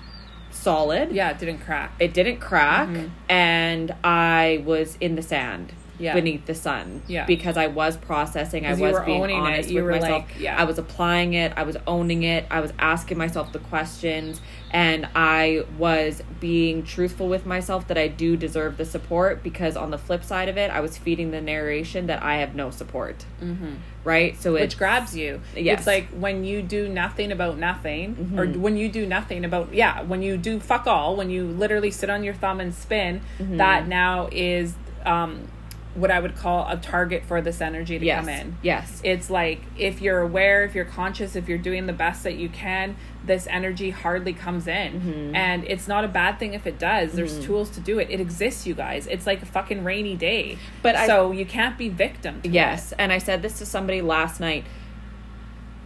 solid 0.52 1.12
yeah, 1.12 1.30
it 1.30 1.38
didn't 1.38 1.60
crack. 1.60 1.94
it 2.00 2.12
didn't 2.12 2.40
crack 2.40 2.88
mm-hmm. 2.88 3.08
and 3.30 3.94
i 4.04 4.64
was 4.66 4.98
in 5.00 5.16
the 5.16 5.22
sand 5.22 5.72
Yeah. 5.98 6.14
beneath 6.14 6.46
the 6.46 6.56
sun 6.56 7.02
Yeah. 7.08 7.26
because 7.26 7.58
i 7.58 7.68
was 7.68 7.96
processing 7.98 8.66
i 8.66 8.74
was 8.74 9.00
being 9.06 9.22
owning 9.24 9.38
it. 9.38 9.40
honest 9.40 9.70
You 9.70 9.76
with 9.78 9.86
were 9.86 9.92
myself 10.00 10.26
like- 10.30 10.40
yeah. 10.40 10.60
i 10.60 10.64
was 10.66 10.78
applying 10.78 11.34
it 11.34 11.54
i 11.56 11.64
was 11.64 11.78
owning 11.88 12.24
it 12.24 12.46
i 12.52 12.60
was 12.60 12.74
asking 12.80 13.18
myself 13.18 13.52
the 13.54 13.60
questions 13.60 14.42
and 14.72 15.08
i 15.16 15.64
was 15.78 16.22
being 16.40 16.84
truthful 16.84 17.28
with 17.30 17.46
myself 17.46 17.88
that 17.88 17.98
i 17.98 18.08
do 18.08 18.36
deserve 18.36 18.78
the 18.78 18.86
support 18.86 19.42
because 19.44 19.78
on 19.78 19.90
the 19.92 19.98
flip 19.98 20.24
side 20.24 20.50
of 20.50 20.58
it 20.58 20.70
i 20.72 20.80
was 20.82 20.98
feeding 20.98 21.32
the 21.32 21.42
narration 21.42 22.08
that 22.08 22.22
i 22.22 22.36
have 22.38 22.56
no 22.56 22.70
support 22.70 23.24
mm-hmm. 23.42 23.76
right 24.04 24.40
so 24.42 24.54
which 24.54 24.74
it 24.74 24.78
grabs 24.78 25.16
you. 25.16 25.40
Yes. 25.56 25.80
It's 25.80 25.88
like 25.88 26.08
when 26.10 26.44
you 26.44 26.62
do 26.62 26.88
nothing 26.90 27.32
about 27.32 27.58
nothing, 27.58 28.34
or 28.38 28.46
Mm-hmm. 28.46 28.62
when 28.62 28.78
you 28.78 28.90
do 28.90 29.06
nothing 29.06 29.44
about, 29.46 29.74
yeah, 29.74 30.02
when 30.04 30.22
you 30.22 30.38
do 30.38 30.60
fuck 30.60 30.86
all, 30.88 31.16
when 31.16 31.30
you 31.30 31.46
literally 31.46 31.92
sit 31.92 32.10
on 32.10 32.24
your 32.24 32.34
thumb 32.34 32.60
and 32.60 32.74
spin, 32.74 33.22
Mm-hmm. 33.40 33.58
that 33.58 33.88
now 33.88 34.30
is 34.32 34.74
um, 35.06 35.48
what 35.96 36.12
I 36.12 36.20
would 36.20 36.36
call 36.36 36.68
a 36.70 36.78
target 36.78 37.24
for 37.24 37.42
this 37.42 37.62
energy 37.62 37.98
to 37.98 38.06
yes 38.06 38.20
come 38.20 38.30
in. 38.30 38.58
yes 38.62 39.02
It's 39.04 39.30
like 39.30 39.62
if 39.78 40.02
you're 40.02 40.20
aware, 40.20 40.64
if 40.66 40.76
you're 40.76 40.86
conscious, 40.86 41.36
if 41.36 41.48
you're 41.50 41.58
doing 41.58 41.86
the 41.88 41.94
best 41.94 42.24
that 42.24 42.36
you 42.36 42.50
can, 42.50 42.96
this 43.26 43.48
energy 43.50 43.90
hardly 43.90 44.34
comes 44.34 44.68
in. 44.68 45.02
Mm-hmm. 45.02 45.36
And 45.36 45.64
it's 45.64 45.88
not 45.88 46.04
a 46.04 46.08
bad 46.08 46.38
thing 46.38 46.54
if 46.54 46.68
it 46.68 46.78
does. 46.78 47.14
There's 47.14 47.44
tools 47.44 47.70
to 47.72 47.80
do 47.80 47.98
it. 47.98 48.10
It 48.12 48.20
exists, 48.20 48.68
you 48.68 48.74
guys. 48.76 49.08
It's 49.08 49.26
like 49.26 49.42
a 49.42 49.46
fucking 49.46 49.84
rainy 49.84 50.16
day. 50.16 50.58
But 50.84 50.96
I- 50.96 51.08
so 51.08 51.32
you 51.32 51.46
can't 51.46 51.78
be 51.78 51.90
victim. 51.90 52.42
To 52.42 52.50
Yes, 52.50 52.92
and 53.00 53.12
I 53.12 53.18
said 53.18 53.42
this 53.42 53.58
to 53.60 53.66
somebody 53.66 54.02
last 54.02 54.40
night. 54.40 54.66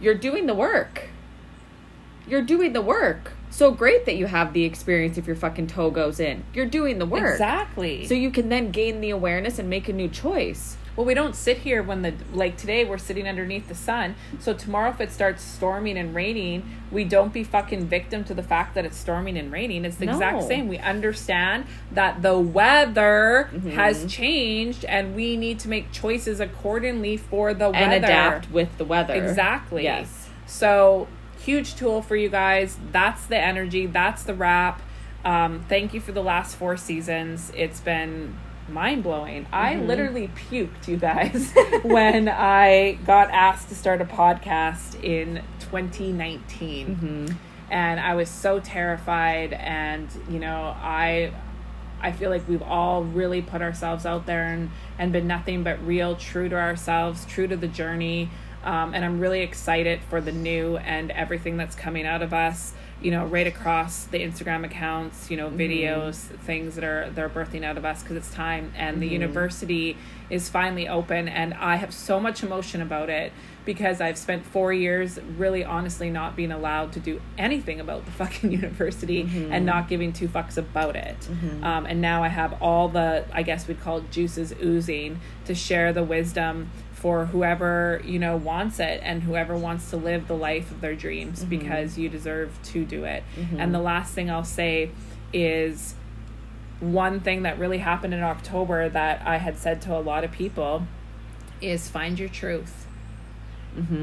You're 0.00 0.14
doing 0.14 0.46
the 0.46 0.54
work. 0.54 1.04
You're 2.26 2.42
doing 2.42 2.72
the 2.72 2.82
work. 2.82 3.32
So 3.50 3.72
great 3.72 4.06
that 4.06 4.16
you 4.16 4.26
have 4.26 4.52
the 4.52 4.64
experience 4.64 5.18
if 5.18 5.26
your 5.26 5.36
fucking 5.36 5.66
toe 5.66 5.90
goes 5.90 6.20
in. 6.20 6.44
You're 6.54 6.66
doing 6.66 6.98
the 6.98 7.06
work. 7.06 7.32
Exactly. 7.32 8.06
So 8.06 8.14
you 8.14 8.30
can 8.30 8.48
then 8.48 8.70
gain 8.70 9.00
the 9.00 9.10
awareness 9.10 9.58
and 9.58 9.68
make 9.68 9.88
a 9.88 9.92
new 9.92 10.08
choice. 10.08 10.76
Well, 10.96 11.06
we 11.06 11.14
don't 11.14 11.34
sit 11.36 11.58
here 11.58 11.82
when 11.82 12.02
the 12.02 12.12
like 12.32 12.56
today 12.56 12.84
we're 12.84 12.98
sitting 12.98 13.26
underneath 13.26 13.68
the 13.68 13.74
sun. 13.74 14.16
So 14.40 14.52
tomorrow 14.52 14.90
if 14.90 15.00
it 15.00 15.10
starts 15.12 15.42
storming 15.42 15.96
and 15.96 16.14
raining, 16.14 16.68
we 16.90 17.04
don't 17.04 17.32
be 17.32 17.42
fucking 17.44 17.86
victim 17.86 18.22
to 18.24 18.34
the 18.34 18.42
fact 18.42 18.74
that 18.74 18.84
it's 18.84 18.96
storming 18.98 19.38
and 19.38 19.50
raining. 19.52 19.84
It's 19.84 19.96
the 19.96 20.10
exact 20.10 20.42
same. 20.44 20.68
We 20.68 20.78
understand 20.78 21.66
that 21.92 22.22
the 22.22 22.38
weather 22.38 23.48
Mm-hmm. 23.52 23.70
has 23.70 24.04
changed 24.06 24.84
and 24.84 25.14
we 25.16 25.36
need 25.36 25.58
to 25.60 25.68
make 25.68 25.90
choices 25.92 26.40
accordingly 26.40 27.16
for 27.16 27.54
the 27.54 27.66
And 27.70 27.90
weather. 27.92 27.96
adapt 28.06 28.50
with 28.50 28.76
the 28.78 28.84
weather. 28.84 29.14
Exactly. 29.14 29.84
Yes. 29.84 30.28
So 30.46 31.08
huge 31.44 31.74
tool 31.76 32.02
for 32.02 32.16
you 32.16 32.28
guys. 32.28 32.78
That's 32.92 33.26
the 33.26 33.38
energy. 33.38 33.86
That's 33.86 34.22
the 34.22 34.34
wrap. 34.34 34.82
Um, 35.24 35.64
thank 35.68 35.92
you 35.94 36.00
for 36.00 36.12
the 36.12 36.22
last 36.22 36.56
four 36.56 36.76
seasons. 36.76 37.52
It's 37.54 37.80
been 37.80 38.36
mind 38.68 39.02
blowing. 39.02 39.46
I 39.52 39.74
Mm-hmm. 39.74 39.86
literally 39.86 40.28
puked, 40.28 40.86
you 40.88 40.96
guys, 40.96 41.52
when 41.82 42.28
I 42.28 42.98
got 43.04 43.30
asked 43.30 43.68
to 43.70 43.74
start 43.74 44.00
a 44.00 44.04
podcast 44.04 45.02
in 45.02 45.42
2019. 45.60 46.86
Mm-hmm. 46.86 47.26
And 47.70 48.00
I 48.00 48.14
was 48.14 48.28
so 48.28 48.58
terrified 48.60 49.52
and 49.52 50.08
you 50.28 50.38
know, 50.40 50.74
I 50.80 51.32
I 52.02 52.12
feel 52.12 52.30
like 52.30 52.48
we've 52.48 52.62
all 52.62 53.04
really 53.04 53.42
put 53.42 53.60
ourselves 53.60 54.06
out 54.06 54.24
there 54.24 54.46
and, 54.46 54.70
and 54.98 55.12
been 55.12 55.26
nothing 55.26 55.62
but 55.62 55.84
real, 55.86 56.16
true 56.16 56.48
to 56.48 56.56
ourselves, 56.56 57.26
true 57.26 57.46
to 57.46 57.56
the 57.56 57.68
journey. 57.68 58.30
Um, 58.64 58.94
and 58.94 59.04
I'm 59.04 59.20
really 59.20 59.40
excited 59.40 60.00
for 60.08 60.20
the 60.20 60.32
new 60.32 60.76
and 60.76 61.10
everything 61.10 61.56
that's 61.56 61.74
coming 61.74 62.06
out 62.06 62.20
of 62.20 62.34
us, 62.34 62.74
you 63.00 63.10
know, 63.10 63.24
right 63.24 63.46
across 63.46 64.04
the 64.04 64.18
Instagram 64.20 64.64
accounts, 64.64 65.30
you 65.30 65.36
know, 65.36 65.48
videos, 65.48 66.16
things 66.16 66.74
that 66.74 66.84
are 66.84 67.10
they're 67.14 67.30
birthing 67.30 67.64
out 67.64 67.78
of 67.78 67.84
us 67.86 68.02
because 68.02 68.16
it's 68.16 68.30
time. 68.30 68.72
And 68.76 69.00
the 69.00 69.06
university 69.08 69.96
is 70.28 70.48
finally 70.50 70.86
open, 70.88 71.26
and 71.26 71.54
I 71.54 71.76
have 71.76 71.94
so 71.94 72.20
much 72.20 72.42
emotion 72.42 72.82
about 72.82 73.08
it 73.08 73.32
because 73.64 74.00
I've 74.00 74.18
spent 74.18 74.44
four 74.44 74.72
years 74.72 75.18
really 75.38 75.64
honestly 75.64 76.10
not 76.10 76.36
being 76.36 76.52
allowed 76.52 76.92
to 76.94 77.00
do 77.00 77.20
anything 77.38 77.80
about 77.80 78.04
the 78.04 78.10
fucking 78.20 78.52
university 78.52 79.22
and 79.52 79.64
not 79.66 79.88
giving 79.88 80.12
two 80.12 80.28
fucks 80.28 80.56
about 80.58 80.96
it. 80.96 81.16
Um, 81.64 81.86
and 81.86 82.00
now 82.00 82.22
I 82.22 82.28
have 82.28 82.60
all 82.62 82.88
the, 82.88 83.24
I 83.32 83.42
guess 83.42 83.66
we'd 83.68 83.80
call 83.80 83.98
it 83.98 84.10
juices 84.10 84.52
oozing 84.62 85.20
to 85.46 85.54
share 85.54 85.92
the 85.92 86.02
wisdom 86.02 86.70
for 87.00 87.24
whoever, 87.24 88.02
you 88.04 88.18
know, 88.18 88.36
wants 88.36 88.78
it 88.78 89.00
and 89.02 89.22
whoever 89.22 89.56
wants 89.56 89.88
to 89.88 89.96
live 89.96 90.28
the 90.28 90.36
life 90.36 90.70
of 90.70 90.82
their 90.82 90.94
dreams 90.94 91.40
mm-hmm. 91.40 91.48
because 91.48 91.96
you 91.96 92.10
deserve 92.10 92.56
to 92.62 92.84
do 92.84 93.04
it. 93.04 93.24
Mm-hmm. 93.36 93.58
And 93.58 93.74
the 93.74 93.80
last 93.80 94.12
thing 94.12 94.30
I'll 94.30 94.44
say 94.44 94.90
is 95.32 95.94
one 96.78 97.20
thing 97.20 97.44
that 97.44 97.58
really 97.58 97.78
happened 97.78 98.12
in 98.12 98.22
October 98.22 98.90
that 98.90 99.26
I 99.26 99.38
had 99.38 99.56
said 99.56 99.80
to 99.82 99.96
a 99.96 100.00
lot 100.00 100.24
of 100.24 100.32
people 100.32 100.86
is 101.62 101.88
find 101.88 102.18
your 102.18 102.28
truth. 102.28 102.86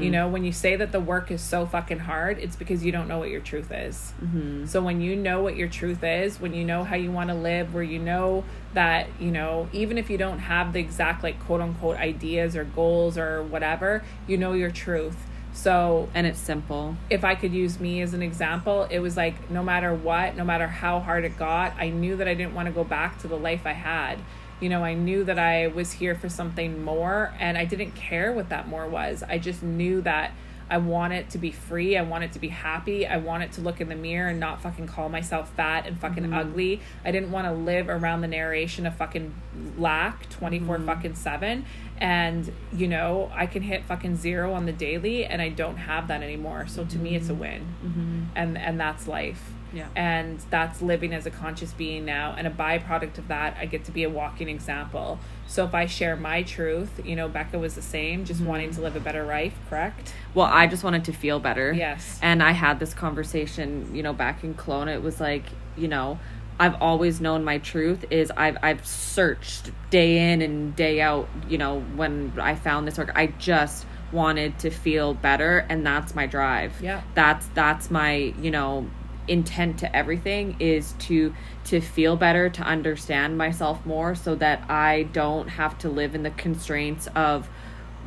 You 0.02 0.10
know, 0.10 0.28
when 0.28 0.44
you 0.44 0.52
say 0.52 0.76
that 0.76 0.92
the 0.92 1.00
work 1.00 1.30
is 1.30 1.40
so 1.40 1.66
fucking 1.66 2.00
hard, 2.00 2.38
it's 2.38 2.56
because 2.56 2.84
you 2.84 2.92
don't 2.92 3.08
know 3.08 3.18
what 3.18 3.30
your 3.30 3.40
truth 3.40 3.70
is. 3.70 4.12
Mm-hmm. 4.22 4.66
So 4.66 4.80
when 4.82 5.00
you 5.00 5.14
know 5.16 5.42
what 5.42 5.56
your 5.56 5.68
truth 5.68 6.02
is, 6.02 6.40
when 6.40 6.54
you 6.54 6.64
know 6.64 6.84
how 6.84 6.96
you 6.96 7.12
want 7.12 7.28
to 7.30 7.34
live, 7.34 7.74
where 7.74 7.82
you 7.82 7.98
know 7.98 8.44
that, 8.74 9.08
you 9.20 9.30
know, 9.30 9.68
even 9.72 9.98
if 9.98 10.10
you 10.10 10.18
don't 10.18 10.38
have 10.38 10.72
the 10.72 10.80
exact 10.80 11.22
like 11.22 11.38
quote 11.44 11.60
unquote 11.60 11.96
ideas 11.96 12.56
or 12.56 12.64
goals 12.64 13.18
or 13.18 13.42
whatever, 13.42 14.02
you 14.26 14.36
know 14.36 14.52
your 14.52 14.70
truth. 14.70 15.16
So 15.52 16.08
And 16.14 16.26
it's 16.26 16.38
simple. 16.38 16.96
if 17.10 17.24
I 17.24 17.34
could 17.34 17.52
use 17.52 17.80
me 17.80 18.00
as 18.00 18.14
an 18.14 18.22
example, 18.22 18.84
it 18.90 19.00
was 19.00 19.16
like 19.16 19.50
no 19.50 19.62
matter 19.62 19.92
what, 19.92 20.36
no 20.36 20.44
matter 20.44 20.68
how 20.68 21.00
hard 21.00 21.24
it 21.24 21.36
got, 21.36 21.74
I 21.78 21.88
knew 21.88 22.16
that 22.16 22.28
I 22.28 22.34
didn't 22.34 22.54
want 22.54 22.66
to 22.66 22.72
go 22.72 22.84
back 22.84 23.18
to 23.22 23.28
the 23.28 23.36
life 23.36 23.62
I 23.66 23.72
had. 23.72 24.18
You 24.60 24.68
know, 24.68 24.84
I 24.84 24.94
knew 24.94 25.24
that 25.24 25.38
I 25.38 25.68
was 25.68 25.92
here 25.92 26.14
for 26.14 26.28
something 26.28 26.82
more 26.82 27.32
and 27.38 27.56
I 27.56 27.64
didn't 27.64 27.92
care 27.92 28.32
what 28.32 28.48
that 28.48 28.68
more 28.68 28.88
was. 28.88 29.22
I 29.22 29.38
just 29.38 29.62
knew 29.62 30.00
that 30.02 30.32
I 30.70 30.78
want 30.78 31.12
it 31.14 31.30
to 31.30 31.38
be 31.38 31.50
free. 31.50 31.96
I 31.96 32.02
want 32.02 32.24
it 32.24 32.32
to 32.32 32.38
be 32.38 32.48
happy. 32.48 33.06
I 33.06 33.16
want 33.16 33.42
it 33.42 33.52
to 33.52 33.60
look 33.60 33.80
in 33.80 33.88
the 33.88 33.94
mirror 33.94 34.28
and 34.28 34.38
not 34.38 34.60
fucking 34.60 34.86
call 34.86 35.08
myself 35.08 35.50
fat 35.54 35.86
and 35.86 35.98
fucking 35.98 36.24
mm-hmm. 36.24 36.34
ugly. 36.34 36.80
I 37.04 37.10
didn't 37.10 37.30
want 37.30 37.46
to 37.46 37.52
live 37.52 37.88
around 37.88 38.20
the 38.20 38.28
narration 38.28 38.86
of 38.86 38.94
fucking 38.96 39.34
lack 39.78 40.28
24 40.30 40.76
mm-hmm. 40.76 40.86
fucking 40.86 41.14
7 41.14 41.64
and 41.98 42.52
you 42.72 42.86
know, 42.86 43.30
I 43.34 43.46
can 43.46 43.62
hit 43.62 43.84
fucking 43.84 44.16
zero 44.16 44.52
on 44.52 44.66
the 44.66 44.72
daily 44.72 45.24
and 45.24 45.40
I 45.40 45.48
don't 45.48 45.76
have 45.76 46.08
that 46.08 46.22
anymore. 46.22 46.66
So 46.68 46.84
to 46.84 46.98
me 46.98 47.16
it's 47.16 47.28
a 47.28 47.32
mm-hmm. 47.32 47.40
win. 47.40 48.30
And 48.34 48.58
and 48.58 48.78
that's 48.78 49.08
life. 49.08 49.52
Yeah. 49.78 49.88
And 49.94 50.40
that's 50.50 50.82
living 50.82 51.14
as 51.14 51.24
a 51.24 51.30
conscious 51.30 51.72
being 51.72 52.04
now. 52.04 52.34
And 52.36 52.46
a 52.46 52.50
byproduct 52.50 53.18
of 53.18 53.28
that, 53.28 53.56
I 53.58 53.66
get 53.66 53.84
to 53.84 53.92
be 53.92 54.02
a 54.02 54.10
walking 54.10 54.48
example. 54.48 55.20
So 55.46 55.64
if 55.64 55.74
I 55.74 55.86
share 55.86 56.16
my 56.16 56.42
truth, 56.42 57.00
you 57.04 57.16
know, 57.16 57.28
Becca 57.28 57.58
was 57.58 57.74
the 57.74 57.82
same, 57.82 58.24
just 58.24 58.40
mm-hmm. 58.40 58.48
wanting 58.48 58.70
to 58.72 58.80
live 58.80 58.96
a 58.96 59.00
better 59.00 59.24
life, 59.24 59.54
correct? 59.70 60.12
Well, 60.34 60.46
I 60.46 60.66
just 60.66 60.82
wanted 60.82 61.04
to 61.04 61.12
feel 61.12 61.38
better. 61.38 61.72
Yes. 61.72 62.18
And 62.22 62.42
I 62.42 62.52
had 62.52 62.80
this 62.80 62.92
conversation, 62.92 63.94
you 63.94 64.02
know, 64.02 64.12
back 64.12 64.42
in 64.42 64.54
Kelowna. 64.54 64.94
It 64.94 65.02
was 65.02 65.20
like, 65.20 65.44
you 65.76 65.88
know, 65.88 66.18
I've 66.60 66.80
always 66.82 67.20
known 67.20 67.44
my 67.44 67.58
truth 67.58 68.04
is 68.10 68.32
I've 68.36 68.58
I've 68.62 68.84
searched 68.84 69.70
day 69.90 70.32
in 70.32 70.42
and 70.42 70.74
day 70.74 71.00
out, 71.00 71.28
you 71.48 71.56
know, 71.56 71.80
when 71.94 72.32
I 72.40 72.56
found 72.56 72.88
this 72.88 72.98
work. 72.98 73.12
I 73.14 73.28
just 73.28 73.86
wanted 74.10 74.58
to 74.58 74.70
feel 74.70 75.14
better 75.14 75.66
and 75.68 75.86
that's 75.86 76.14
my 76.14 76.26
drive. 76.26 76.80
Yeah. 76.82 77.02
That's 77.14 77.46
that's 77.48 77.90
my, 77.90 78.34
you 78.40 78.50
know, 78.50 78.90
intent 79.28 79.78
to 79.78 79.96
everything 79.96 80.56
is 80.58 80.92
to 81.00 81.34
to 81.64 81.80
feel 81.80 82.16
better, 82.16 82.48
to 82.48 82.62
understand 82.62 83.36
myself 83.36 83.84
more 83.84 84.14
so 84.14 84.34
that 84.36 84.68
I 84.70 85.04
don't 85.12 85.48
have 85.48 85.78
to 85.78 85.88
live 85.88 86.14
in 86.14 86.22
the 86.22 86.30
constraints 86.30 87.06
of 87.14 87.48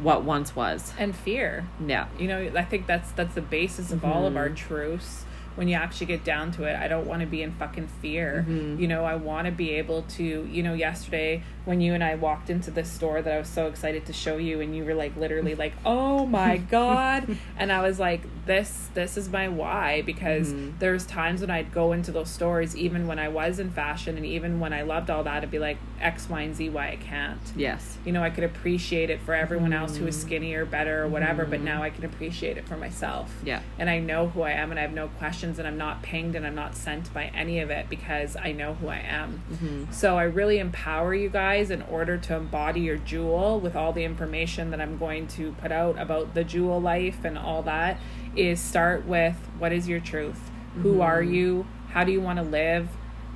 what 0.01 0.23
once 0.23 0.55
was. 0.55 0.93
And 0.97 1.15
fear. 1.15 1.67
Yeah. 1.85 2.07
You 2.17 2.27
know, 2.27 2.51
I 2.55 2.63
think 2.63 2.87
that's 2.87 3.11
that's 3.11 3.35
the 3.35 3.41
basis 3.41 3.91
of 3.91 4.03
all 4.03 4.25
of 4.25 4.35
our 4.35 4.47
mm-hmm. 4.47 4.55
truths. 4.55 5.25
When 5.55 5.67
you 5.67 5.75
actually 5.75 6.07
get 6.07 6.23
down 6.23 6.51
to 6.53 6.63
it, 6.63 6.75
I 6.75 6.87
don't 6.87 7.05
want 7.05 7.21
to 7.21 7.27
be 7.27 7.41
in 7.41 7.51
fucking 7.53 7.87
fear. 8.01 8.45
Mm-hmm. 8.47 8.81
You 8.81 8.87
know, 8.87 9.03
I 9.05 9.15
want 9.15 9.45
to 9.45 9.51
be 9.51 9.71
able 9.71 10.03
to, 10.03 10.47
you 10.49 10.63
know, 10.63 10.73
yesterday 10.73 11.43
when 11.65 11.81
you 11.81 11.93
and 11.93 12.03
I 12.03 12.15
walked 12.15 12.49
into 12.49 12.71
this 12.71 12.89
store 12.89 13.21
that 13.21 13.33
I 13.33 13.37
was 13.37 13.49
so 13.49 13.67
excited 13.67 14.05
to 14.07 14.13
show 14.13 14.37
you 14.37 14.61
and 14.61 14.75
you 14.75 14.83
were 14.83 14.95
like 14.95 15.15
literally 15.15 15.55
like, 15.55 15.73
"Oh 15.85 16.25
my 16.25 16.57
god." 16.57 17.37
and 17.57 17.71
I 17.71 17.81
was 17.81 17.99
like, 17.99 18.21
"This 18.45 18.89
this 18.93 19.17
is 19.17 19.29
my 19.29 19.47
why" 19.47 20.01
because 20.01 20.53
mm-hmm. 20.53 20.77
there's 20.79 21.05
times 21.05 21.41
when 21.41 21.49
I'd 21.49 21.71
go 21.71 21.91
into 21.91 22.11
those 22.11 22.29
stores 22.29 22.75
even 22.75 23.07
when 23.07 23.19
I 23.19 23.27
was 23.27 23.59
in 23.59 23.71
fashion 23.71 24.17
and 24.17 24.25
even 24.25 24.59
when 24.59 24.73
I 24.73 24.81
loved 24.81 25.09
all 25.09 25.23
that, 25.23 25.43
I'd 25.43 25.51
be 25.51 25.59
like 25.59 25.77
X, 25.99 26.29
Y, 26.29 26.41
and 26.41 26.55
Z 26.55 26.69
why 26.69 26.89
I 26.89 26.95
can't 26.95 27.39
Yes. 27.55 27.97
you 28.05 28.11
know, 28.11 28.23
I 28.23 28.29
could 28.29 28.43
appreciate 28.43 29.09
it 29.09 29.19
for 29.21 29.33
everyone 29.33 29.73
else 29.73 29.97
who 29.97 30.07
is 30.07 30.17
mm-hmm. 30.17 30.27
skinny 30.27 30.53
or 30.53 30.65
better 30.65 31.03
or 31.03 31.07
whatever, 31.07 31.45
but 31.45 31.61
now 31.61 31.83
I 31.83 31.89
can 31.89 32.05
appreciate 32.05 32.57
it 32.57 32.67
for 32.67 32.77
myself. 32.77 33.33
Yeah. 33.43 33.61
And 33.77 33.89
I 33.89 33.99
know 33.99 34.27
who 34.29 34.41
I 34.41 34.51
am 34.51 34.71
and 34.71 34.79
I 34.79 34.83
have 34.83 34.93
no 34.93 35.09
questions 35.41 35.57
and 35.57 35.67
I'm 35.67 35.77
not 35.77 36.03
pinged 36.03 36.35
and 36.35 36.45
I'm 36.45 36.53
not 36.53 36.75
sent 36.75 37.11
by 37.15 37.31
any 37.33 37.61
of 37.61 37.71
it 37.71 37.89
because 37.89 38.35
I 38.35 38.51
know 38.51 38.75
who 38.75 38.89
I 38.89 38.99
am. 38.99 39.41
Mm-hmm. 39.51 39.91
So 39.91 40.15
I 40.15 40.23
really 40.23 40.59
empower 40.59 41.15
you 41.15 41.29
guys 41.29 41.71
in 41.71 41.81
order 41.81 42.15
to 42.19 42.35
embody 42.35 42.81
your 42.81 42.97
jewel 42.97 43.59
with 43.59 43.75
all 43.75 43.91
the 43.91 44.03
information 44.03 44.69
that 44.69 44.79
I'm 44.79 44.99
going 44.99 45.25
to 45.29 45.53
put 45.53 45.71
out 45.71 45.97
about 45.97 46.35
the 46.35 46.43
jewel 46.43 46.79
life 46.79 47.25
and 47.25 47.39
all 47.39 47.63
that 47.63 47.99
is 48.35 48.59
start 48.59 49.07
with 49.07 49.35
what 49.57 49.73
is 49.73 49.87
your 49.87 49.99
truth? 49.99 50.51
Who 50.83 50.93
mm-hmm. 50.93 51.01
are 51.01 51.23
you? 51.23 51.65
How 51.89 52.03
do 52.03 52.11
you 52.11 52.21
want 52.21 52.37
to 52.37 52.45
live? 52.45 52.87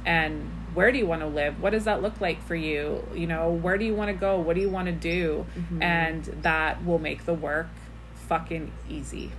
and 0.08 0.52
where 0.76 0.92
do 0.92 1.00
you 1.00 1.08
want 1.08 1.22
to 1.22 1.28
live? 1.28 1.60
What 1.60 1.72
does 1.72 1.86
that 1.86 2.04
look 2.04 2.22
like 2.22 2.46
for 2.46 2.54
you? 2.54 3.08
You 3.16 3.26
know 3.26 3.50
where 3.50 3.76
do 3.76 3.86
you 3.86 3.96
want 3.96 4.10
to 4.10 4.14
go? 4.14 4.38
What 4.38 4.56
do 4.56 4.62
you 4.62 4.70
want 4.70 4.86
to 4.86 4.92
do 4.92 5.48
mm-hmm. 5.58 5.82
and 5.82 6.24
that 6.44 6.86
will 6.86 7.00
make 7.00 7.26
the 7.26 7.34
work 7.34 7.70
fucking 8.14 8.72
easy 8.88 9.32